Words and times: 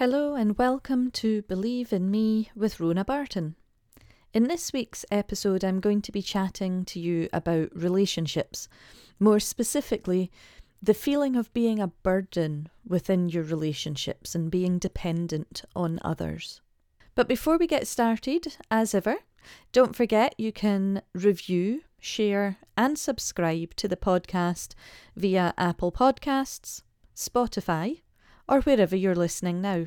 Hello 0.00 0.34
and 0.34 0.56
welcome 0.56 1.10
to 1.10 1.42
Believe 1.42 1.92
in 1.92 2.10
Me 2.10 2.50
with 2.56 2.78
Rhona 2.78 3.04
Barton. 3.04 3.54
In 4.32 4.44
this 4.44 4.72
week's 4.72 5.04
episode, 5.10 5.62
I'm 5.62 5.78
going 5.78 6.00
to 6.00 6.10
be 6.10 6.22
chatting 6.22 6.86
to 6.86 6.98
you 6.98 7.28
about 7.34 7.68
relationships, 7.76 8.66
more 9.18 9.38
specifically, 9.38 10.30
the 10.82 10.94
feeling 10.94 11.36
of 11.36 11.52
being 11.52 11.80
a 11.80 11.88
burden 11.88 12.70
within 12.82 13.28
your 13.28 13.42
relationships 13.42 14.34
and 14.34 14.50
being 14.50 14.78
dependent 14.78 15.64
on 15.76 16.00
others. 16.02 16.62
But 17.14 17.28
before 17.28 17.58
we 17.58 17.66
get 17.66 17.86
started, 17.86 18.56
as 18.70 18.94
ever, 18.94 19.16
don't 19.70 19.94
forget 19.94 20.34
you 20.38 20.50
can 20.50 21.02
review, 21.14 21.82
share, 22.00 22.56
and 22.74 22.98
subscribe 22.98 23.74
to 23.74 23.86
the 23.86 23.98
podcast 23.98 24.72
via 25.14 25.52
Apple 25.58 25.92
Podcasts, 25.92 26.84
Spotify, 27.14 28.00
or 28.50 28.60
wherever 28.62 28.96
you're 28.96 29.14
listening 29.14 29.62
now. 29.62 29.86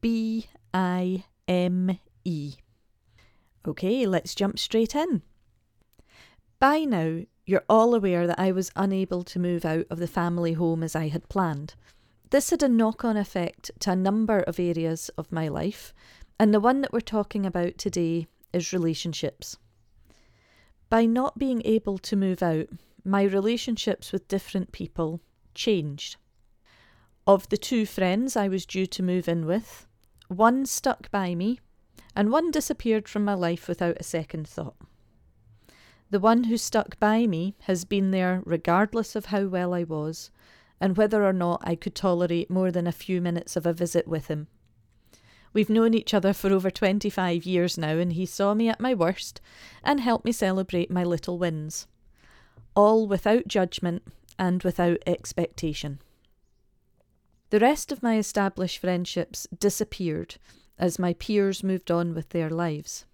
B 0.00 0.46
I 0.72 1.24
M 1.46 1.98
E. 2.24 2.54
Okay, 3.66 4.06
let's 4.06 4.34
jump 4.34 4.58
straight 4.58 4.94
in. 4.94 5.22
By 6.60 6.84
now, 6.84 7.22
you're 7.44 7.64
all 7.68 7.94
aware 7.94 8.26
that 8.26 8.38
I 8.38 8.52
was 8.52 8.70
unable 8.76 9.24
to 9.24 9.38
move 9.40 9.64
out 9.64 9.86
of 9.90 9.98
the 9.98 10.06
family 10.06 10.52
home 10.52 10.82
as 10.82 10.94
I 10.94 11.08
had 11.08 11.28
planned. 11.28 11.74
This 12.30 12.50
had 12.50 12.62
a 12.62 12.68
knock 12.68 13.04
on 13.04 13.16
effect 13.16 13.70
to 13.80 13.92
a 13.92 13.96
number 13.96 14.40
of 14.40 14.60
areas 14.60 15.10
of 15.18 15.32
my 15.32 15.48
life, 15.48 15.92
and 16.38 16.54
the 16.54 16.60
one 16.60 16.80
that 16.80 16.92
we're 16.92 17.00
talking 17.00 17.44
about 17.44 17.76
today 17.76 18.26
is 18.52 18.72
relationships. 18.72 19.58
By 20.88 21.06
not 21.06 21.38
being 21.38 21.62
able 21.64 21.98
to 21.98 22.16
move 22.16 22.42
out, 22.42 22.68
my 23.04 23.22
relationships 23.22 24.12
with 24.12 24.28
different 24.28 24.72
people 24.72 25.20
changed. 25.54 26.16
Of 27.26 27.48
the 27.48 27.56
two 27.56 27.86
friends 27.86 28.36
I 28.36 28.46
was 28.46 28.66
due 28.66 28.86
to 28.86 29.02
move 29.02 29.28
in 29.28 29.46
with, 29.46 29.86
one 30.28 30.66
stuck 30.66 31.10
by 31.10 31.34
me 31.34 31.60
and 32.16 32.32
one 32.32 32.50
disappeared 32.50 33.06
from 33.06 33.24
my 33.24 33.34
life 33.34 33.68
without 33.68 33.98
a 34.00 34.02
second 34.02 34.48
thought. 34.48 34.74
The 36.08 36.18
one 36.18 36.44
who 36.44 36.56
stuck 36.56 36.98
by 36.98 37.26
me 37.26 37.56
has 37.64 37.84
been 37.84 38.10
there 38.10 38.42
regardless 38.46 39.14
of 39.14 39.26
how 39.26 39.44
well 39.46 39.74
I 39.74 39.84
was, 39.84 40.30
and 40.80 40.96
whether 40.96 41.24
or 41.24 41.32
not 41.34 41.60
I 41.62 41.74
could 41.74 41.94
tolerate 41.94 42.50
more 42.50 42.70
than 42.70 42.86
a 42.86 42.92
few 42.92 43.20
minutes 43.20 43.54
of 43.54 43.66
a 43.66 43.72
visit 43.74 44.08
with 44.08 44.28
him. 44.28 44.46
We've 45.52 45.70
known 45.70 45.94
each 45.94 46.14
other 46.14 46.32
for 46.32 46.52
over 46.52 46.70
25 46.70 47.44
years 47.44 47.76
now, 47.76 47.96
and 47.98 48.12
he 48.12 48.24
saw 48.24 48.54
me 48.54 48.68
at 48.68 48.80
my 48.80 48.94
worst 48.94 49.40
and 49.84 50.00
helped 50.00 50.24
me 50.24 50.32
celebrate 50.32 50.90
my 50.90 51.04
little 51.04 51.38
wins. 51.38 51.86
All 52.74 53.06
without 53.06 53.46
judgment 53.46 54.02
and 54.38 54.62
without 54.62 55.02
expectation. 55.06 56.00
The 57.50 57.60
rest 57.60 57.92
of 57.92 58.02
my 58.02 58.16
established 58.16 58.78
friendships 58.78 59.46
disappeared 59.58 60.36
as 60.78 60.98
my 60.98 61.12
peers 61.14 61.62
moved 61.62 61.90
on 61.90 62.14
with 62.14 62.30
their 62.30 62.50
lives. 62.50 63.04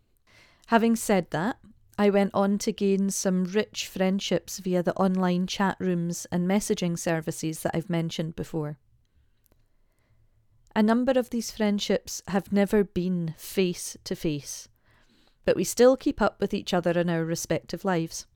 Having 0.67 0.97
said 0.97 1.31
that, 1.31 1.59
I 1.99 2.11
went 2.11 2.31
on 2.35 2.59
to 2.59 2.73
gain 2.73 3.11
some 3.11 3.45
rich 3.45 3.87
friendships 3.87 4.59
via 4.59 4.83
the 4.83 4.95
online 4.95 5.47
chat 5.47 5.77
rooms 5.79 6.27
and 6.33 6.49
messaging 6.49 6.99
services 6.99 7.61
that 7.61 7.77
I've 7.77 7.91
mentioned 7.91 8.35
before. 8.35 8.79
A 10.75 10.83
number 10.83 11.13
of 11.13 11.31
these 11.31 11.51
friendships 11.51 12.23
have 12.29 12.51
never 12.51 12.83
been 12.83 13.35
face 13.37 13.97
to 14.05 14.17
face, 14.17 14.69
but 15.45 15.55
we 15.55 15.65
still 15.65 15.97
keep 15.97 16.23
up 16.23 16.41
with 16.41 16.55
each 16.55 16.73
other 16.73 16.93
in 16.93 17.11
our 17.11 17.25
respective 17.25 17.85
lives. 17.85 18.27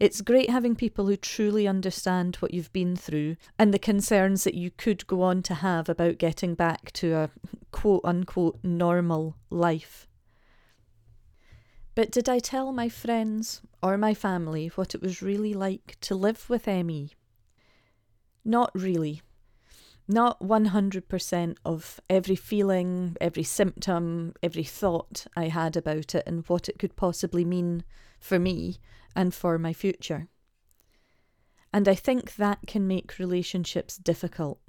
It's 0.00 0.22
great 0.22 0.48
having 0.48 0.76
people 0.76 1.08
who 1.08 1.16
truly 1.18 1.68
understand 1.68 2.36
what 2.36 2.54
you've 2.54 2.72
been 2.72 2.96
through 2.96 3.36
and 3.58 3.72
the 3.72 3.78
concerns 3.78 4.44
that 4.44 4.54
you 4.54 4.70
could 4.70 5.06
go 5.06 5.20
on 5.20 5.42
to 5.42 5.54
have 5.56 5.90
about 5.90 6.16
getting 6.16 6.54
back 6.54 6.90
to 6.92 7.14
a 7.14 7.30
quote 7.70 8.00
unquote 8.02 8.58
normal 8.62 9.36
life. 9.50 10.08
But 11.94 12.10
did 12.10 12.30
I 12.30 12.38
tell 12.38 12.72
my 12.72 12.88
friends 12.88 13.60
or 13.82 13.98
my 13.98 14.14
family 14.14 14.68
what 14.68 14.94
it 14.94 15.02
was 15.02 15.20
really 15.20 15.52
like 15.52 15.98
to 16.00 16.14
live 16.14 16.48
with 16.48 16.66
ME? 16.66 17.10
Not 18.42 18.70
really. 18.74 19.20
Not 20.08 20.40
100% 20.40 21.56
of 21.62 22.00
every 22.08 22.36
feeling, 22.36 23.18
every 23.20 23.42
symptom, 23.42 24.32
every 24.42 24.64
thought 24.64 25.26
I 25.36 25.48
had 25.48 25.76
about 25.76 26.14
it 26.14 26.24
and 26.26 26.42
what 26.46 26.70
it 26.70 26.78
could 26.78 26.96
possibly 26.96 27.44
mean 27.44 27.84
for 28.20 28.38
me 28.38 28.78
and 29.16 29.34
for 29.34 29.58
my 29.58 29.72
future. 29.72 30.28
And 31.72 31.88
I 31.88 31.94
think 31.94 32.36
that 32.36 32.58
can 32.66 32.86
make 32.86 33.18
relationships 33.18 33.96
difficult. 33.96 34.60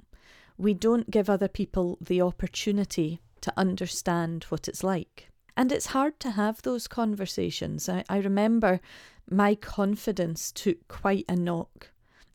We 0.56 0.74
don't 0.74 1.10
give 1.10 1.28
other 1.28 1.48
people 1.48 1.98
the 2.00 2.22
opportunity 2.22 3.20
to 3.40 3.52
understand 3.56 4.44
what 4.44 4.68
it's 4.68 4.84
like. 4.84 5.28
And 5.56 5.70
it's 5.70 5.86
hard 5.86 6.18
to 6.20 6.30
have 6.30 6.62
those 6.62 6.86
conversations. 6.86 7.88
I, 7.88 8.04
I 8.08 8.18
remember 8.18 8.80
my 9.28 9.54
confidence 9.54 10.50
took 10.50 10.88
quite 10.88 11.24
a 11.28 11.36
knock, 11.36 11.90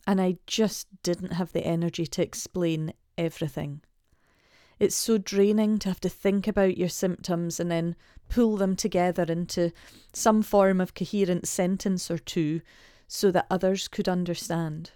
and 0.05 0.21
I 0.21 0.37
just 0.45 0.87
didn't 1.01 1.33
have 1.33 1.51
the 1.51 1.65
energy 1.65 2.05
to 2.07 2.21
explain 2.21 2.93
everything. 3.17 3.81
It's 4.79 4.95
so 4.95 5.17
draining 5.17 5.79
to 5.79 5.89
have 5.89 5.99
to 6.01 6.09
think 6.09 6.47
about 6.47 6.77
your 6.77 6.89
symptoms 6.89 7.59
and 7.59 7.71
then 7.71 7.95
pull 8.29 8.57
them 8.57 8.75
together 8.75 9.23
into 9.23 9.71
some 10.13 10.43
form 10.43 10.79
of 10.79 10.93
coherent 10.93 11.47
sentence 11.47 12.11
or 12.11 12.17
two 12.17 12.61
so 13.07 13.31
that 13.31 13.47
others 13.49 13.87
could 13.87 14.07
understand. 14.07 14.91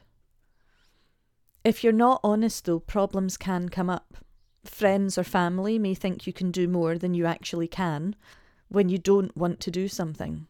If 1.63 1.83
you're 1.83 1.93
not 1.93 2.19
honest, 2.23 2.65
though, 2.65 2.79
problems 2.79 3.37
can 3.37 3.69
come 3.69 3.89
up. 3.89 4.17
Friends 4.63 5.17
or 5.17 5.23
family 5.23 5.79
may 5.79 5.95
think 5.95 6.27
you 6.27 6.33
can 6.33 6.51
do 6.51 6.67
more 6.67 6.97
than 6.97 7.13
you 7.13 7.25
actually 7.25 7.67
can 7.67 8.15
when 8.67 8.89
you 8.89 8.97
don't 8.97 9.35
want 9.35 9.59
to 9.61 9.71
do 9.71 9.87
something. 9.87 10.47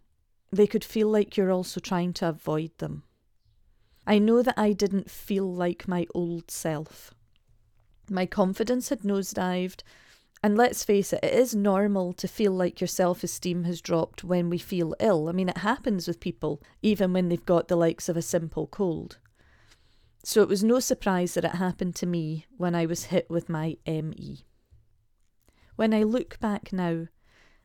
They 0.51 0.67
could 0.67 0.83
feel 0.83 1.07
like 1.07 1.37
you're 1.37 1.51
also 1.51 1.79
trying 1.79 2.13
to 2.13 2.29
avoid 2.29 2.71
them. 2.79 3.03
I 4.05 4.19
know 4.19 4.41
that 4.41 4.57
I 4.57 4.73
didn't 4.73 5.09
feel 5.09 5.51
like 5.51 5.87
my 5.87 6.07
old 6.13 6.51
self. 6.51 7.13
My 8.11 8.25
confidence 8.25 8.89
had 8.89 9.03
nosedived. 9.03 9.83
And 10.43 10.57
let's 10.57 10.83
face 10.83 11.13
it, 11.13 11.23
it 11.23 11.33
is 11.33 11.55
normal 11.55 12.13
to 12.13 12.27
feel 12.27 12.51
like 12.51 12.81
your 12.81 12.87
self 12.87 13.23
esteem 13.23 13.63
has 13.63 13.79
dropped 13.79 14.23
when 14.23 14.49
we 14.49 14.57
feel 14.57 14.95
ill. 14.99 15.29
I 15.29 15.31
mean, 15.31 15.49
it 15.49 15.59
happens 15.59 16.07
with 16.07 16.19
people, 16.19 16.61
even 16.81 17.13
when 17.13 17.29
they've 17.29 17.45
got 17.45 17.67
the 17.67 17.77
likes 17.77 18.09
of 18.09 18.17
a 18.17 18.21
simple 18.21 18.67
cold. 18.67 19.17
So 20.23 20.41
it 20.41 20.49
was 20.49 20.63
no 20.63 20.79
surprise 20.79 21.35
that 21.35 21.45
it 21.45 21.55
happened 21.55 21.95
to 21.95 22.05
me 22.05 22.47
when 22.57 22.75
I 22.75 22.85
was 22.85 23.05
hit 23.05 23.29
with 23.29 23.49
my 23.49 23.77
ME. 23.87 24.45
When 25.75 25.93
I 25.93 26.03
look 26.03 26.39
back 26.39 26.73
now, 26.73 27.07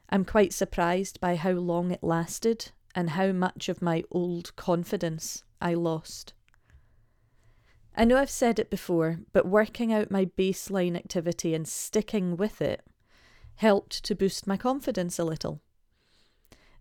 I'm 0.09 0.25
quite 0.25 0.53
surprised 0.53 1.21
by 1.21 1.35
how 1.35 1.53
long 1.53 1.91
it 1.91 2.03
lasted 2.05 2.71
and 2.95 3.11
how 3.11 3.33
much 3.33 3.69
of 3.69 3.83
my 3.83 4.05
old 4.11 4.55
confidence 4.55 5.43
I 5.61 5.75
lost. 5.75 6.35
I 7.97 8.05
know 8.05 8.19
I've 8.19 8.31
said 8.31 8.59
it 8.59 8.69
before, 8.69 9.21
but 9.33 9.47
working 9.47 9.93
out 9.93 10.11
my 10.11 10.27
baseline 10.27 10.97
activity 10.97 11.55
and 11.55 11.67
sticking 11.67 12.37
with 12.37 12.61
it 12.61 12.83
helped 13.57 14.05
to 14.05 14.15
boost 14.15 14.47
my 14.47 14.59
confidence 14.59 15.19
a 15.19 15.25
little. 15.25 15.63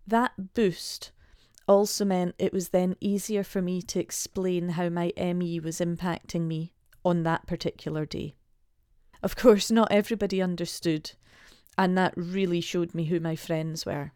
That 0.06 0.54
boost 0.54 1.12
also 1.68 2.04
meant 2.06 2.36
it 2.38 2.54
was 2.54 2.70
then 2.70 2.96
easier 3.00 3.44
for 3.44 3.62
me 3.62 3.82
to 3.84 4.00
explain 4.00 4.70
how 4.70 4.90
my 4.90 5.14
ME 5.18 5.60
was 5.62 5.80
impacting 5.80 6.42
me 6.42 6.74
on 7.04 7.24
that 7.24 7.48
particular 7.48 8.06
day. 8.06 8.36
Of 9.24 9.36
course, 9.36 9.72
not 9.72 9.92
everybody 9.92 10.42
understood, 10.42 11.12
and 11.78 11.98
that 11.98 12.14
really 12.18 12.62
showed 12.62 12.94
me 12.94 13.06
who 13.06 13.20
my 13.20 13.36
friends 13.36 13.86
were. 13.86 14.12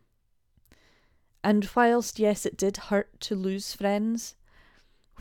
And 1.44 1.68
whilst, 1.74 2.19
yes, 2.19 2.45
it 2.45 2.57
did 2.57 2.78
hurt 2.78 3.19
to 3.22 3.36
lose 3.36 3.74
friends, 3.74 4.36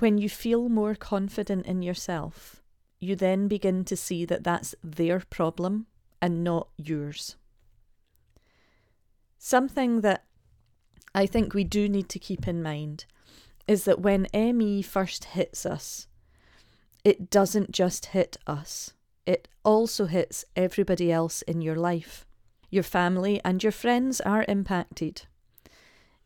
when 0.01 0.19
you 0.19 0.29
feel 0.29 0.69
more 0.69 0.95
confident 0.95 1.67
in 1.67 1.83
yourself, 1.83 2.63
you 3.01 3.15
then 3.15 3.49
begin 3.49 3.85
to 3.85 3.97
see 3.97 4.25
that 4.25 4.45
that's 4.45 4.75
their 4.83 5.21
problem 5.21 5.87
and 6.21 6.43
not 6.43 6.69
yours. 6.77 7.37
Something 9.39 10.01
that 10.01 10.25
I 11.15 11.27
think 11.27 11.55
we 11.55 11.65
do 11.65 11.89
need 11.89 12.09
to 12.11 12.19
keep 12.19 12.49
in 12.49 12.63
mind 12.63 13.05
is 13.67 13.85
that 13.85 14.01
when 14.01 14.27
ME 14.33 14.83
first 14.83 15.25
hits 15.25 15.65
us, 15.65 16.09
it 17.05 17.31
doesn't 17.31 17.71
just 17.71 18.07
hit 18.07 18.37
us, 18.47 18.93
it 19.27 19.47
also 19.65 20.07
hits 20.07 20.45
everybody 20.57 21.13
else 21.13 21.43
in 21.43 21.61
your 21.61 21.77
life. 21.77 22.27
Your 22.71 22.83
family 22.83 23.41
and 23.45 23.63
your 23.63 23.73
friends 23.73 24.21
are 24.21 24.45
impacted. 24.49 25.23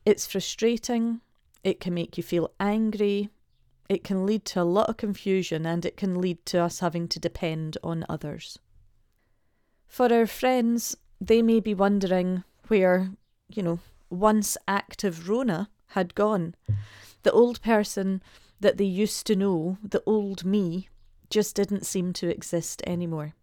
It's 0.05 0.27
frustrating, 0.27 1.21
it 1.63 1.81
can 1.81 1.95
make 1.95 2.17
you 2.17 2.23
feel 2.23 2.51
angry, 2.59 3.29
it 3.93 4.03
can 4.03 4.25
lead 4.25 4.47
to 4.47 4.63
a 4.63 4.65
lot 4.65 4.89
of 4.89 4.97
confusion, 4.97 5.67
and 5.67 5.85
it 5.85 5.97
can 5.97 6.21
lead 6.21 6.45
to 6.47 6.63
us 6.63 6.81
having 6.81 7.07
to 7.09 7.21
depend 7.21 7.77
on 7.85 8.07
others. 8.09 8.59
For 9.87 10.11
our 10.11 10.27
friends, 10.27 10.97
they 11.21 11.43
may 11.43 11.61
be 11.61 11.75
wondering 11.75 12.45
where, 12.69 13.11
you 13.49 13.63
know, 13.63 13.81
once 14.09 14.57
active 14.67 15.29
Rhona 15.29 15.69
had 15.89 16.15
gone. 16.15 16.55
The 17.23 17.33
old 17.33 17.61
person 17.61 18.23
that 18.61 18.79
they 18.79 18.85
used 18.85 19.27
to 19.27 19.37
know, 19.37 19.77
the 19.83 20.03
old 20.07 20.45
me, 20.45 20.89
just 21.29 21.55
didn't 21.55 21.85
seem 21.85 22.15
to 22.15 22.29
exist 22.29 22.83
anymore. 22.87 23.35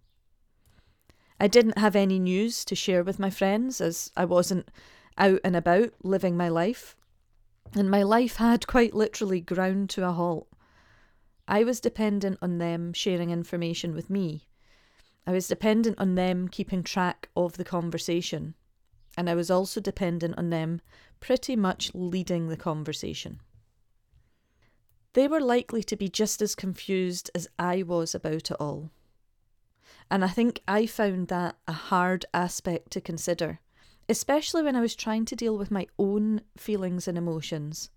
I 1.39 1.47
didn't 1.47 1.77
have 1.77 1.95
any 1.95 2.17
news 2.17 2.65
to 2.65 2.75
share 2.75 3.03
with 3.03 3.19
my 3.19 3.29
friends 3.29 3.79
as 3.79 4.11
I 4.17 4.25
wasn't 4.25 4.69
out 5.17 5.39
and 5.43 5.55
about 5.55 5.93
living 6.03 6.35
my 6.35 6.49
life, 6.49 6.95
and 7.75 7.89
my 7.89 8.03
life 8.03 8.37
had 8.37 8.67
quite 8.67 8.93
literally 8.93 9.41
ground 9.41 9.89
to 9.91 10.07
a 10.07 10.11
halt. 10.11 10.47
I 11.47 11.63
was 11.63 11.79
dependent 11.79 12.37
on 12.41 12.57
them 12.57 12.93
sharing 12.93 13.31
information 13.31 13.93
with 13.93 14.09
me. 14.09 14.47
I 15.25 15.31
was 15.31 15.47
dependent 15.47 15.99
on 15.99 16.15
them 16.15 16.47
keeping 16.47 16.83
track 16.83 17.29
of 17.35 17.57
the 17.57 17.63
conversation, 17.63 18.55
and 19.17 19.29
I 19.29 19.35
was 19.35 19.51
also 19.51 19.79
dependent 19.79 20.37
on 20.37 20.49
them 20.49 20.81
pretty 21.19 21.55
much 21.55 21.93
leading 21.93 22.47
the 22.47 22.57
conversation. 22.57 23.39
They 25.13 25.27
were 25.27 25.41
likely 25.41 25.83
to 25.83 25.95
be 25.95 26.07
just 26.07 26.41
as 26.41 26.55
confused 26.55 27.31
as 27.33 27.47
I 27.57 27.83
was 27.83 28.13
about 28.13 28.51
it 28.51 28.57
all. 28.59 28.91
And 30.11 30.23
I 30.23 30.27
think 30.29 30.61
I 30.67 30.85
found 30.85 31.27
that 31.27 31.55
a 31.67 31.73
hard 31.73 32.25
aspect 32.33 32.91
to 32.91 33.01
consider, 33.01 33.59
especially 34.09 34.63
when 34.63 34.75
I 34.75 34.81
was 34.81 34.95
trying 34.95 35.25
to 35.25 35.35
deal 35.35 35.57
with 35.57 35.69
my 35.69 35.87
own 35.99 36.41
feelings 36.57 37.07
and 37.07 37.17
emotions. 37.17 37.91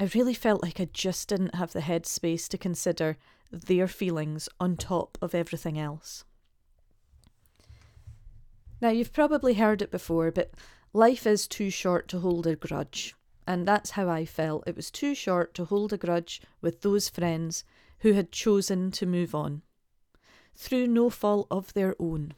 I 0.00 0.10
really 0.14 0.34
felt 0.34 0.62
like 0.62 0.80
I 0.80 0.88
just 0.92 1.28
didn't 1.28 1.54
have 1.54 1.72
the 1.72 1.80
headspace 1.80 2.48
to 2.48 2.58
consider 2.58 3.16
their 3.50 3.86
feelings 3.86 4.48
on 4.58 4.76
top 4.76 5.18
of 5.20 5.34
everything 5.34 5.78
else. 5.78 6.24
Now, 8.80 8.90
you've 8.90 9.12
probably 9.12 9.54
heard 9.54 9.80
it 9.80 9.90
before, 9.90 10.30
but 10.30 10.52
life 10.92 11.26
is 11.26 11.46
too 11.46 11.70
short 11.70 12.08
to 12.08 12.20
hold 12.20 12.46
a 12.46 12.56
grudge. 12.56 13.14
And 13.46 13.66
that's 13.66 13.90
how 13.90 14.08
I 14.08 14.24
felt. 14.24 14.64
It 14.66 14.76
was 14.76 14.90
too 14.90 15.14
short 15.14 15.54
to 15.54 15.64
hold 15.64 15.92
a 15.92 15.98
grudge 15.98 16.42
with 16.60 16.82
those 16.82 17.08
friends 17.08 17.64
who 18.00 18.12
had 18.12 18.32
chosen 18.32 18.90
to 18.90 19.06
move 19.06 19.34
on, 19.34 19.62
through 20.54 20.88
no 20.88 21.08
fault 21.08 21.46
of 21.50 21.72
their 21.72 21.94
own. 21.98 22.34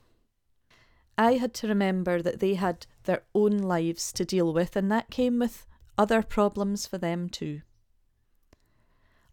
I 1.18 1.32
had 1.32 1.52
to 1.54 1.68
remember 1.68 2.22
that 2.22 2.38
they 2.38 2.54
had 2.54 2.86
their 3.02 3.24
own 3.34 3.58
lives 3.58 4.12
to 4.12 4.24
deal 4.24 4.54
with, 4.54 4.76
and 4.76 4.90
that 4.92 5.10
came 5.10 5.40
with 5.40 5.66
other 5.98 6.22
problems 6.22 6.86
for 6.86 6.96
them 6.96 7.28
too. 7.28 7.62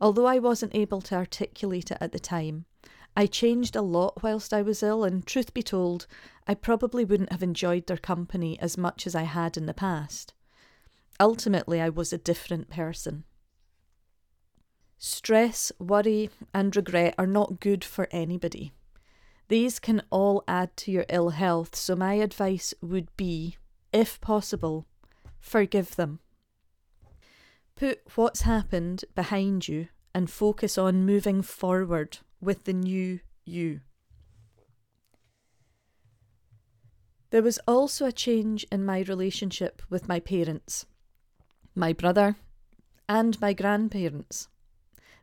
Although 0.01 0.25
I 0.25 0.39
wasn't 0.39 0.75
able 0.75 0.99
to 1.01 1.15
articulate 1.15 1.91
it 1.91 1.99
at 2.01 2.11
the 2.11 2.19
time, 2.19 2.65
I 3.15 3.27
changed 3.27 3.75
a 3.75 3.83
lot 3.83 4.23
whilst 4.23 4.51
I 4.51 4.63
was 4.63 4.81
ill, 4.81 5.03
and 5.03 5.25
truth 5.25 5.53
be 5.53 5.61
told, 5.61 6.07
I 6.47 6.55
probably 6.55 7.05
wouldn't 7.05 7.31
have 7.31 7.43
enjoyed 7.43 7.85
their 7.85 7.97
company 7.97 8.59
as 8.59 8.77
much 8.77 9.05
as 9.05 9.13
I 9.13 9.23
had 9.23 9.55
in 9.55 9.67
the 9.67 9.73
past. 9.73 10.33
Ultimately, 11.19 11.79
I 11.79 11.89
was 11.89 12.11
a 12.11 12.17
different 12.17 12.69
person. 12.69 13.23
Stress, 14.97 15.71
worry, 15.79 16.29
and 16.53 16.75
regret 16.75 17.13
are 17.17 17.27
not 17.27 17.59
good 17.59 17.83
for 17.83 18.07
anybody. 18.11 18.73
These 19.47 19.79
can 19.79 20.01
all 20.09 20.43
add 20.47 20.75
to 20.77 20.91
your 20.91 21.05
ill 21.09 21.29
health, 21.29 21.75
so 21.75 21.95
my 21.95 22.15
advice 22.15 22.73
would 22.81 23.15
be, 23.15 23.57
if 23.93 24.19
possible, 24.19 24.85
forgive 25.39 25.95
them. 25.95 26.19
Put 27.75 28.01
what's 28.15 28.41
happened 28.41 29.05
behind 29.13 29.67
you 29.67 29.89
and 30.13 30.29
focus 30.29 30.77
on 30.77 31.05
moving 31.05 31.41
forward 31.41 32.19
with 32.41 32.63
the 32.63 32.73
new 32.73 33.19
you. 33.45 33.81
There 37.29 37.43
was 37.43 37.59
also 37.67 38.05
a 38.05 38.11
change 38.11 38.65
in 38.71 38.85
my 38.85 39.01
relationship 39.01 39.81
with 39.89 40.07
my 40.07 40.19
parents 40.19 40.85
my 41.75 41.91
brother, 41.91 42.37
and 43.07 43.39
my 43.41 43.53
grandparents. 43.53 44.47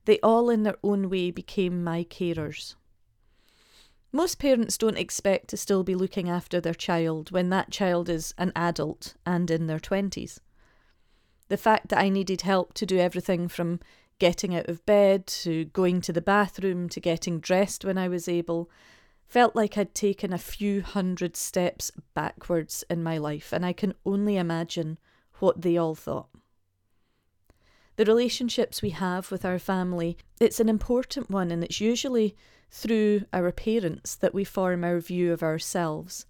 They 0.05 0.21
all, 0.21 0.51
in 0.51 0.65
their 0.65 0.77
own 0.83 1.09
way, 1.09 1.31
became 1.31 1.83
my 1.83 2.05
carers. 2.05 2.75
Most 4.15 4.39
parents 4.39 4.77
don't 4.77 4.99
expect 4.99 5.49
to 5.49 5.57
still 5.57 5.83
be 5.83 5.95
looking 5.95 6.29
after 6.29 6.61
their 6.61 6.75
child 6.75 7.31
when 7.31 7.49
that 7.49 7.71
child 7.71 8.11
is 8.11 8.35
an 8.37 8.53
adult 8.55 9.15
and 9.25 9.51
in 9.51 9.67
their 9.67 9.79
20s. 9.79 10.39
The 11.49 11.57
fact 11.57 11.89
that 11.89 11.99
I 11.99 12.11
needed 12.11 12.43
help 12.43 12.75
to 12.75 12.87
do 12.87 12.99
everything 12.99 13.49
from 13.49 13.81
getting 14.19 14.55
out 14.55 14.69
of 14.69 14.85
bed 14.85 15.27
to 15.27 15.65
going 15.67 16.03
to 16.03 16.13
the 16.13 16.21
bathroom 16.21 16.91
to 16.91 17.01
getting 17.01 17.41
dressed 17.41 17.87
when 17.87 17.97
I 17.97 18.09
was 18.09 18.29
able 18.29 18.71
felt 19.27 19.57
like 19.57 19.79
I'd 19.79 19.95
taken 19.95 20.33
a 20.33 20.39
few 20.39 20.83
hundred 20.83 21.35
steps 21.35 21.91
backwards 22.13 22.85
in 22.91 23.03
my 23.03 23.17
life, 23.17 23.51
and 23.51 23.65
I 23.65 23.73
can 23.73 23.95
only 24.05 24.37
imagine 24.37 24.99
what 25.39 25.63
they 25.63 25.79
all 25.79 25.95
thought 25.95 26.29
the 27.97 28.05
relationships 28.05 28.83
we 28.83 28.91
have 28.91 29.31
with 29.31 29.45
our 29.45 29.59
family, 29.59 30.17
it's 30.41 30.61
an 30.61 30.69
important 30.69 31.31
one, 31.31 31.51
and 31.51 31.63
it's 31.63 31.81
usually 31.81 32.35
through 32.71 33.27
our 33.33 33.53
parents 33.53 34.15
that 34.17 34.33
we 34.33 34.45
form 34.45 34.83
our 34.83 34.99
view 34.99 35.33
of 35.33 35.43
ourselves. 35.43 36.25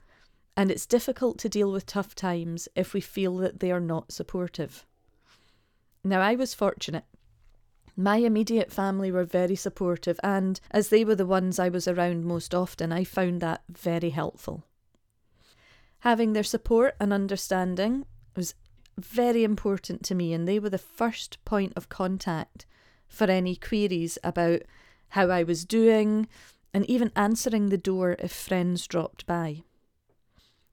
And 0.57 0.71
it's 0.71 0.87
difficult 0.87 1.39
to 1.39 1.49
deal 1.49 1.71
with 1.71 1.87
tough 1.87 2.15
times 2.15 2.69
if 2.75 2.93
we 2.93 3.01
feel 3.01 3.37
that 3.39 3.61
they 3.61 3.71
are 3.71 3.81
not 3.81 4.13
supportive. 4.13 4.85
Now, 6.05 6.21
I 6.21 6.35
was 6.35 6.53
fortunate. 6.53 7.05
My 7.97 8.17
immediate 8.17 8.73
family 8.73 9.13
were 9.13 9.25
very 9.25 9.55
supportive, 9.55 10.19
and 10.23 10.61
as 10.71 10.89
they 10.89 11.05
were 11.05 11.15
the 11.15 11.27
ones 11.27 11.59
I 11.59 11.69
was 11.69 11.87
around 11.87 12.25
most 12.25 12.55
often, 12.55 12.91
I 12.93 13.05
found 13.05 13.41
that 13.41 13.63
very 13.69 14.11
helpful. 14.11 14.65
Having 16.01 16.33
their 16.33 16.43
support 16.43 16.97
and 16.99 17.13
understanding 17.13 18.05
was 18.35 18.55
very 18.99 19.45
important 19.45 20.03
to 20.05 20.15
me, 20.15 20.33
and 20.33 20.47
they 20.47 20.59
were 20.59 20.71
the 20.71 20.79
first 20.79 21.43
point 21.45 21.73
of 21.77 21.89
contact 21.89 22.67
for 23.09 23.25
any 23.25 23.57
queries 23.57 24.19
about 24.25 24.63
how 25.11 25.29
I 25.29 25.43
was 25.43 25.65
doing 25.65 26.29
and 26.73 26.89
even 26.89 27.13
answering 27.15 27.69
the 27.69 27.79
door 27.79 28.17
if 28.19 28.33
friends 28.33 28.87
dropped 28.87 29.27
by. 29.27 29.63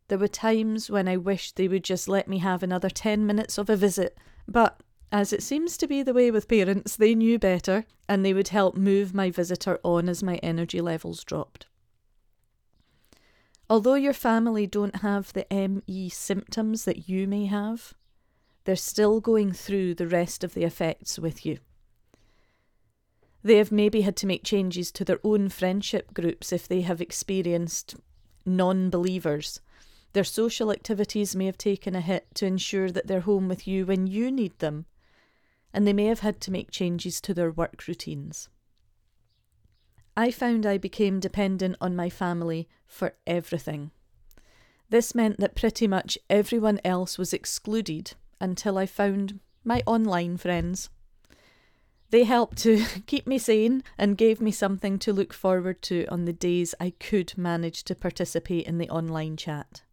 There 0.08 0.18
were 0.18 0.28
times 0.28 0.90
when 0.90 1.08
I 1.08 1.18
wished 1.18 1.56
they 1.56 1.68
would 1.68 1.84
just 1.84 2.08
let 2.08 2.28
me 2.28 2.40
have 2.40 2.64
another 2.64 2.90
10 2.90 3.26
minutes 3.26 3.58
of 3.58 3.70
a 3.70 3.76
visit, 3.76 4.18
but 4.48 4.82
as 5.12 5.34
it 5.34 5.44
seems 5.44 5.76
to 5.78 5.88
be 5.88 6.04
the 6.04 6.14
way 6.14 6.32
with 6.32 6.48
parents, 6.48 6.96
they 6.96 7.16
knew 7.16 7.38
better 7.38 7.86
and 8.08 8.24
they 8.24 8.34
would 8.34 8.50
help 8.50 8.76
move 8.76 9.14
my 9.14 9.30
visitor 9.30 9.80
on 9.84 10.08
as 10.08 10.24
my 10.24 10.36
energy 10.38 10.82
levels 10.82 11.24
dropped. 11.24 11.66
Although 13.70 13.96
your 13.96 14.14
family 14.14 14.66
don't 14.66 14.98
have 14.98 15.34
the 15.34 15.46
ME 15.52 16.10
symptoms 16.10 16.86
that 16.86 17.08
you 17.08 17.28
may 17.28 17.46
have, 17.46 17.94
they're 18.66 18.76
still 18.76 19.20
going 19.20 19.54
through 19.54 19.96
the 19.96 20.08
rest 20.08 20.44
of 20.44 20.54
the 20.54 20.64
effects 20.64 21.18
with 21.18 21.46
you. 21.46 21.60
They 23.44 23.56
have 23.56 23.72
maybe 23.72 24.02
had 24.02 24.18
to 24.18 24.28
make 24.28 24.44
changes 24.44 24.92
to 24.92 25.06
their 25.06 25.20
own 25.24 25.50
friendship 25.50 26.14
groups 26.14 26.52
if 26.52 26.68
they 26.68 26.82
have 26.82 27.02
experienced 27.02 27.96
non 28.46 28.90
believers. 28.90 29.62
Their 30.14 30.24
social 30.24 30.72
activities 30.72 31.36
may 31.36 31.46
have 31.46 31.58
taken 31.58 31.96
a 31.96 32.02
hit 32.02 32.28
to 32.36 32.46
ensure 32.46 32.92
that 32.92 33.08
they're 33.08 33.22
home 33.22 33.48
with 33.48 33.68
you 33.68 33.86
when 33.86 34.08
you 34.08 34.32
need 34.32 34.58
them, 34.60 34.86
and 35.74 35.88
they 35.88 35.94
may 35.94 36.06
have 36.06 36.20
had 36.20 36.42
to 36.42 36.52
make 36.52 36.72
changes 36.72 37.22
to 37.22 37.34
their 37.34 37.52
work 37.52 37.88
routines. 37.88 38.50
I 40.18 40.32
found 40.32 40.66
I 40.66 40.78
became 40.78 41.20
dependent 41.20 41.78
on 41.80 41.96
my 41.96 42.10
family 42.10 42.68
for 42.86 43.14
everything. 43.26 43.92
This 44.90 45.14
meant 45.14 45.40
that 45.40 45.56
pretty 45.56 45.88
much 45.88 46.18
everyone 46.30 46.80
else 46.84 47.18
was 47.18 47.32
excluded 47.32 48.14
until 48.40 48.78
I 48.78 48.86
found 48.86 49.40
my 49.64 49.84
online 49.86 50.38
friends. 50.38 50.90
They 52.12 52.24
helped 52.24 52.58
to 52.60 52.84
keep 53.06 53.28
me 53.28 53.38
sane 53.38 53.84
and 53.98 54.18
gave 54.18 54.42
me 54.42 54.52
something 54.52 54.98
to 55.00 55.14
look 55.14 55.34
forward 55.34 55.82
to 55.84 56.06
on 56.08 56.26
the 56.26 56.34
days 56.34 56.74
I 56.80 56.94
could 57.00 57.38
manage 57.38 57.84
to 57.84 57.96
participate 57.96 58.66
in 58.66 58.78
the 58.78 58.90
online 58.90 59.38
chat. 59.38 59.84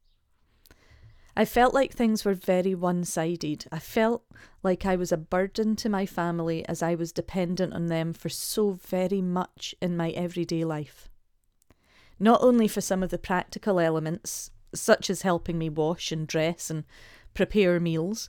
I 1.38 1.44
felt 1.44 1.74
like 1.74 1.92
things 1.92 2.24
were 2.24 2.32
very 2.32 2.74
one 2.74 3.04
sided. 3.04 3.66
I 3.70 3.78
felt 3.78 4.22
like 4.62 4.86
I 4.86 4.96
was 4.96 5.12
a 5.12 5.18
burden 5.18 5.76
to 5.76 5.90
my 5.90 6.06
family 6.06 6.66
as 6.66 6.82
I 6.82 6.94
was 6.94 7.12
dependent 7.12 7.74
on 7.74 7.88
them 7.88 8.14
for 8.14 8.30
so 8.30 8.72
very 8.72 9.20
much 9.20 9.74
in 9.82 9.98
my 9.98 10.10
everyday 10.10 10.64
life. 10.64 11.10
Not 12.18 12.42
only 12.42 12.66
for 12.66 12.80
some 12.80 13.02
of 13.02 13.10
the 13.10 13.18
practical 13.18 13.78
elements, 13.78 14.50
such 14.74 15.10
as 15.10 15.22
helping 15.22 15.58
me 15.58 15.68
wash 15.68 16.10
and 16.10 16.26
dress 16.26 16.70
and 16.70 16.84
prepare 17.36 17.78
meals, 17.78 18.28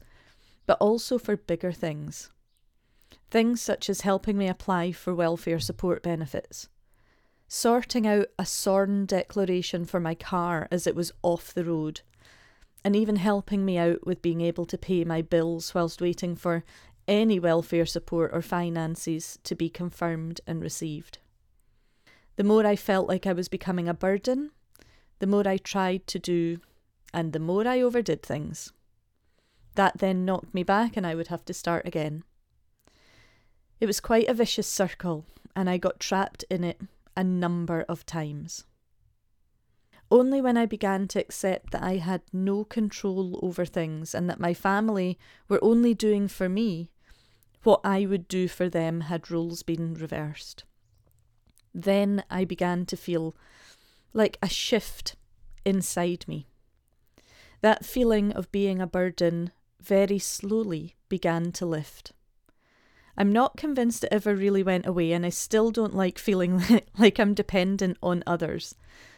but 0.68 0.78
also 0.80 1.18
for 1.18 1.38
bigger 1.38 1.72
things. 1.72 2.30
Things 3.32 3.62
such 3.62 3.90
as 3.90 4.02
helping 4.02 4.38
me 4.38 4.48
apply 4.48 4.92
for 4.92 5.16
welfare 5.16 5.60
support 5.60 6.04
benefits, 6.04 6.70
sorting 7.48 8.06
out 8.06 8.28
a 8.38 8.46
SORN 8.46 9.06
declaration 9.06 9.86
for 9.86 10.00
my 10.00 10.14
car 10.14 10.68
as 10.70 10.86
it 10.86 10.96
was 10.96 11.14
off 11.24 11.54
the 11.54 11.64
road, 11.64 12.02
and 12.84 12.96
even 12.96 13.16
helping 13.16 13.66
me 13.66 13.78
out 13.78 14.06
with 14.06 14.22
being 14.22 14.42
able 14.42 14.66
to 14.66 14.78
pay 14.78 15.04
my 15.04 15.22
bills 15.22 15.74
whilst 15.74 16.02
waiting 16.02 16.36
for 16.36 16.64
any 17.08 17.40
welfare 17.40 17.86
support 17.86 18.32
or 18.34 18.42
finances 18.42 19.40
to 19.44 19.56
be 19.56 19.70
confirmed 19.70 20.42
and 20.46 20.62
received. 20.62 21.20
The 22.36 22.44
more 22.44 22.68
I 22.68 22.76
felt 22.76 23.08
like 23.08 23.26
I 23.26 23.34
was 23.34 23.48
becoming 23.48 23.88
a 23.88 23.94
burden, 23.94 24.52
the 25.20 25.28
more 25.28 25.48
I 25.48 25.58
tried 25.58 26.06
to 26.08 26.20
do, 26.20 26.60
and 27.14 27.32
the 27.34 27.40
more 27.40 27.66
I 27.68 27.82
overdid 27.82 28.22
things. 28.22 28.74
That 29.77 30.00
then 30.00 30.25
knocked 30.25 30.55
me 30.55 30.63
back, 30.63 30.98
and 30.98 31.05
I 31.05 31.13
would 31.13 31.27
have 31.27 31.46
to 31.46 31.53
start 31.53 31.86
again. 31.86 32.24
It 33.79 33.86
was 33.86 34.00
quite 34.00 34.27
a 34.27 34.34
vicious 34.34 34.67
circle, 34.67 35.27
and 35.55 35.69
I 35.69 35.77
got 35.77 36.00
trapped 36.00 36.43
in 36.50 36.63
it 36.63 36.81
a 37.15 37.24
number 37.24 37.86
of 37.88 38.03
times. 38.03 38.65
Only 40.10 40.41
when 40.41 40.57
I 40.57 40.65
began 40.65 41.07
to 41.10 41.19
accept 41.19 41.74
that 41.74 41.84
I 41.84 41.98
had 41.98 42.24
no 42.34 42.63
control 42.63 43.39
over 43.43 43.65
things 43.65 44.15
and 44.15 44.27
that 44.27 44.39
my 44.39 44.55
family 44.55 45.19
were 45.48 45.63
only 45.63 45.93
doing 45.93 46.27
for 46.27 46.50
me 46.50 46.89
what 47.62 47.81
I 47.84 48.07
would 48.07 48.27
do 48.27 48.48
for 48.48 48.69
them 48.69 49.01
had 49.01 49.29
roles 49.29 49.62
been 49.62 49.93
reversed. 49.93 50.63
Then 51.72 52.24
I 52.31 52.46
began 52.46 52.88
to 52.88 52.98
feel 52.98 53.36
like 54.12 54.39
a 54.41 54.50
shift 54.50 55.17
inside 55.65 56.27
me. 56.27 56.48
That 57.62 57.86
feeling 57.86 58.31
of 58.31 58.51
being 58.51 58.81
a 58.81 58.88
burden 58.88 59.51
very 59.81 60.19
slowly 60.19 60.96
began 61.10 61.51
to 61.53 61.65
lift. 61.65 62.13
I'm 63.17 63.34
not 63.34 63.57
convinced 63.57 64.03
it 64.03 64.13
ever 64.13 64.36
really 64.36 64.62
went 64.62 64.86
away, 64.86 65.12
and 65.12 65.25
I 65.25 65.29
still 65.29 65.72
don't 65.72 65.96
like 65.96 66.19
feeling 66.19 66.62
like 66.98 67.19
I'm 67.19 67.34
dependent 67.34 67.98
on 68.01 68.24
others. 68.27 68.75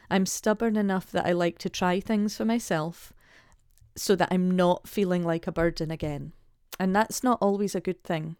I'm 0.09 0.25
stubborn 0.25 0.75
enough 0.75 1.11
that 1.11 1.25
I 1.25 1.33
like 1.33 1.57
to 1.59 1.69
try 1.69 1.99
things 1.99 2.37
for 2.37 2.45
myself 2.45 3.13
so 3.95 4.15
that 4.15 4.29
I'm 4.31 4.49
not 4.51 4.87
feeling 4.87 5.23
like 5.23 5.45
a 5.45 5.51
burden 5.51 5.91
again. 5.91 6.31
And 6.79 6.95
that's 6.95 7.23
not 7.23 7.39
always 7.41 7.75
a 7.75 7.81
good 7.81 8.03
thing. 8.03 8.37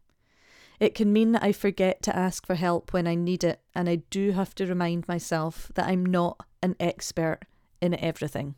It 0.80 0.96
can 0.96 1.12
mean 1.12 1.34
that 1.34 1.44
I 1.44 1.52
forget 1.52 2.02
to 2.04 2.16
ask 2.16 2.46
for 2.46 2.56
help 2.56 2.94
when 2.94 3.06
I 3.06 3.16
need 3.16 3.44
it, 3.44 3.60
and 3.76 3.90
I 3.90 3.98
do 4.10 4.32
have 4.32 4.56
to 4.56 4.66
remind 4.66 5.10
myself 5.10 5.70
that 5.76 5.88
I'm 5.88 6.06
not 6.06 6.40
an 6.64 6.78
expert 6.80 7.40
in 7.82 8.00
everything. 8.00 8.56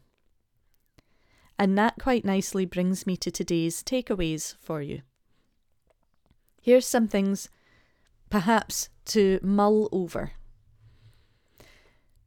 And 1.62 1.78
that 1.78 2.00
quite 2.00 2.26
nicely 2.26 2.66
brings 2.66 3.06
me 3.06 3.16
to 3.18 3.30
today's 3.30 3.84
takeaways 3.84 4.56
for 4.60 4.82
you. 4.82 5.04
Here's 6.60 6.88
some 6.88 7.08
things 7.08 7.50
perhaps 8.32 8.90
to 9.06 9.40
mull 9.44 9.88
over. 9.92 10.32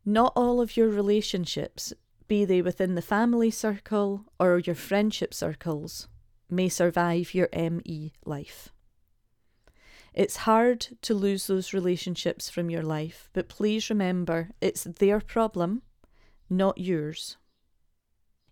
Not 0.05 0.33
all 0.37 0.61
of 0.61 0.77
your 0.77 0.89
relationships, 0.89 1.93
be 2.29 2.45
they 2.45 2.63
within 2.63 2.95
the 2.95 3.03
family 3.03 3.51
circle 3.51 4.25
or 4.39 4.61
your 4.61 4.77
friendship 4.77 5.35
circles, 5.35 6.07
may 6.49 6.69
survive 6.69 7.35
your 7.35 7.49
ME 7.53 8.13
life. 8.25 8.69
It's 10.13 10.47
hard 10.47 10.87
to 11.03 11.13
lose 11.13 11.49
those 11.49 11.75
relationships 11.75 12.49
from 12.51 12.71
your 12.71 12.85
life, 12.85 13.31
but 13.33 13.49
please 13.49 13.91
remember 13.91 14.51
it's 14.61 14.85
their 14.85 15.19
problem, 15.19 15.83
not 16.49 16.79
yours. 16.79 17.37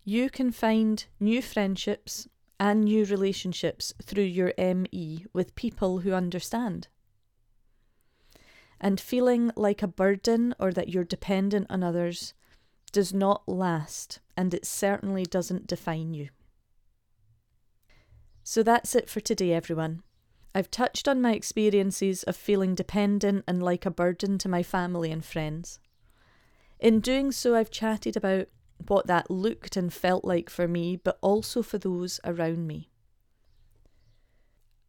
You 0.03 0.29
can 0.29 0.51
find 0.51 1.05
new 1.19 1.41
friendships 1.41 2.27
and 2.59 2.83
new 2.83 3.05
relationships 3.05 3.93
through 4.01 4.23
your 4.23 4.53
ME 4.57 5.25
with 5.33 5.55
people 5.55 5.99
who 5.99 6.13
understand. 6.13 6.87
And 8.81 8.99
feeling 8.99 9.51
like 9.55 9.81
a 9.81 9.87
burden 9.87 10.53
or 10.59 10.71
that 10.73 10.89
you're 10.89 11.05
dependent 11.05 11.67
on 11.69 11.83
others 11.83 12.33
does 12.91 13.13
not 13.13 13.47
last, 13.47 14.19
and 14.35 14.53
it 14.53 14.65
certainly 14.65 15.23
doesn't 15.23 15.67
define 15.67 16.13
you. 16.13 16.29
So 18.43 18.61
that's 18.61 18.93
it 18.93 19.09
for 19.09 19.21
today, 19.21 19.53
everyone. 19.53 20.03
I've 20.53 20.69
touched 20.69 21.07
on 21.07 21.21
my 21.21 21.33
experiences 21.33 22.23
of 22.23 22.35
feeling 22.35 22.75
dependent 22.75 23.45
and 23.47 23.63
like 23.63 23.85
a 23.85 23.91
burden 23.91 24.37
to 24.39 24.49
my 24.49 24.63
family 24.63 25.11
and 25.11 25.23
friends. 25.23 25.79
In 26.77 26.99
doing 26.99 27.31
so, 27.31 27.55
I've 27.55 27.71
chatted 27.71 28.17
about 28.17 28.47
what 28.87 29.07
that 29.07 29.29
looked 29.29 29.77
and 29.77 29.93
felt 29.93 30.25
like 30.25 30.49
for 30.49 30.67
me, 30.67 30.95
but 30.95 31.17
also 31.21 31.61
for 31.61 31.77
those 31.77 32.19
around 32.23 32.67
me. 32.67 32.89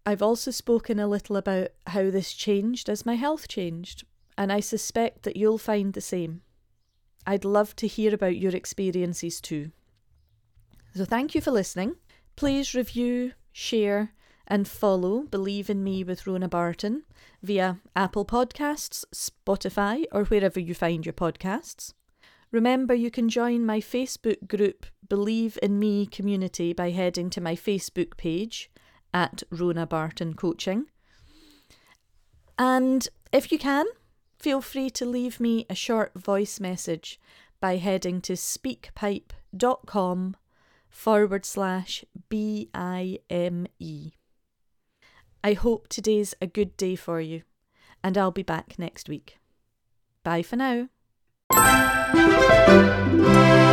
I've 0.07 0.23
also 0.23 0.51
spoken 0.51 0.99
a 1.01 1.07
little 1.07 1.37
about 1.37 1.69
how 1.87 2.11
this 2.11 2.33
changed 2.33 2.89
as 2.91 3.07
my 3.07 3.15
health 3.15 3.49
changed, 3.49 4.05
and 4.37 4.53
I 4.53 4.61
suspect 4.61 5.23
that 5.23 5.37
you'll 5.37 5.59
find 5.59 5.93
the 5.93 6.01
same. 6.01 6.43
I'd 7.27 7.45
love 7.45 7.75
to 7.77 7.87
hear 7.87 8.15
about 8.15 8.37
your 8.37 8.55
experiences 8.55 9.41
too. 9.41 9.71
So, 10.95 11.05
thank 11.05 11.35
you 11.35 11.41
for 11.41 11.51
listening. 11.51 11.97
Please 12.37 12.75
review, 12.75 13.33
share, 13.51 14.13
and 14.47 14.69
follow 14.69 15.23
Believe 15.23 15.71
in 15.71 15.83
Me 15.83 16.05
with 16.05 16.25
Rhona 16.25 16.51
Barton 16.51 17.05
via 17.43 17.81
Apple 17.97 18.27
Podcasts, 18.27 19.05
Spotify, 19.15 20.05
or 20.13 20.25
wherever 20.25 20.61
you 20.61 20.75
find 20.75 21.07
your 21.07 21.15
podcasts. 21.15 21.95
Remember, 22.55 22.95
you 22.95 23.11
can 23.11 23.29
join 23.29 23.67
my 23.67 23.81
Facebook 23.81 24.47
group 24.47 24.87
Believe 25.09 25.59
in 25.61 25.81
Me 25.81 26.07
community 26.07 26.73
by 26.73 26.91
heading 26.91 27.29
to 27.31 27.41
my 27.41 27.57
Facebook 27.57 28.17
page 28.17 28.71
at 29.13 29.43
Rhona 29.51 29.89
Barton 29.89 30.35
Coaching. 30.35 30.87
And 32.57 33.09
if 33.33 33.51
you 33.51 33.59
can, 33.59 33.87
feel 34.39 34.61
free 34.61 34.89
to 34.91 35.05
leave 35.05 35.41
me 35.41 35.67
a 35.69 35.75
short 35.75 36.13
voice 36.15 36.61
message 36.61 37.19
by 37.61 37.79
heading 37.79 38.21
to 38.21 38.35
speakpipe.com 38.35 40.37
forward 40.89 41.45
slash 41.45 42.05
B 42.29 42.71
I 42.73 43.19
M 43.29 43.67
E. 43.81 44.13
I 45.43 45.55
hope 45.55 45.89
today's 45.89 46.37
a 46.41 46.47
good 46.47 46.77
day 46.77 46.95
for 46.95 47.21
you, 47.21 47.43
and 48.05 48.17
I'll 48.17 48.31
be 48.31 48.45
back 48.45 48.79
next 48.79 49.09
week. 49.09 49.39
Bye 50.23 50.43
for 50.43 50.55
now. 50.55 50.89
Música 52.67 53.64